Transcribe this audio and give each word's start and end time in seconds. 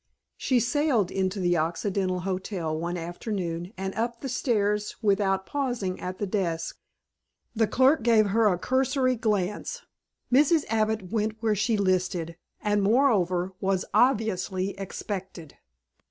She 0.35 0.59
sailed 0.59 1.11
into 1.11 1.39
the 1.39 1.57
Occidental 1.57 2.21
Hotel 2.21 2.75
one 2.75 2.97
afternoon 2.97 3.71
and 3.77 3.93
up 3.93 4.21
the 4.21 4.29
stairs 4.29 4.95
without 5.03 5.45
pausing 5.45 5.99
at 5.99 6.17
the 6.17 6.25
desk. 6.25 6.79
The 7.55 7.67
clerk 7.67 8.01
gave 8.01 8.29
her 8.29 8.47
a 8.47 8.57
cursory 8.57 9.15
glance. 9.15 9.83
Mrs. 10.33 10.63
Abbott 10.69 11.11
went 11.11 11.37
where 11.39 11.53
she 11.53 11.77
listed, 11.77 12.35
and, 12.63 12.81
moreover, 12.81 13.53
was 13.61 13.85
obviously 13.93 14.71
expected. 14.79 15.57